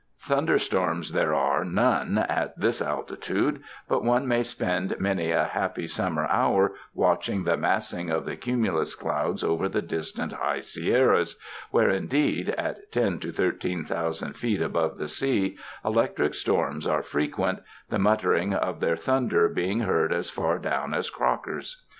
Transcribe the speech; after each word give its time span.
Thun 0.19 0.47
der 0.47 0.57
storms 0.57 1.11
there 1.11 1.35
are 1.35 1.63
none 1.63 2.17
at 2.17 2.59
this 2.59 2.81
altitude, 2.81 3.61
but 3.87 4.03
one 4.03 4.27
may 4.27 4.41
spend 4.41 4.99
many 4.99 5.29
a 5.29 5.43
happy 5.43 5.85
summer 5.85 6.25
hour 6.25 6.71
watching 6.95 7.43
the 7.43 7.55
massing 7.55 8.09
of 8.09 8.25
the 8.25 8.35
cumulus 8.35 8.95
clouds 8.95 9.43
over 9.43 9.69
the 9.69 9.83
distant 9.83 10.31
High 10.33 10.61
Sierras, 10.61 11.39
where 11.69 11.91
indeed 11.91 12.49
at 12.57 12.91
ten 12.91 13.19
to 13.19 13.31
thirteen 13.31 13.83
thou 13.83 14.09
sand 14.09 14.37
feet 14.37 14.63
above 14.63 14.97
the 14.97 15.07
sea, 15.07 15.55
electric 15.85 16.33
storms 16.33 16.87
are 16.87 17.03
frequent, 17.03 17.59
the 17.91 17.99
muttering 17.99 18.55
of 18.55 18.79
their 18.79 18.97
thunder 18.97 19.47
being 19.49 19.81
heard 19.81 20.11
as 20.11 20.31
far 20.31 20.57
down 20.57 20.95
as 20.95 21.11
Crocker's. 21.11 21.83